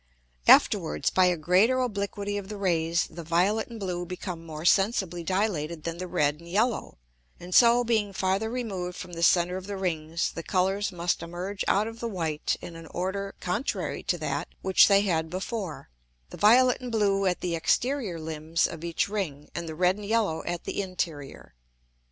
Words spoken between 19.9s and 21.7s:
and yellow at the interior.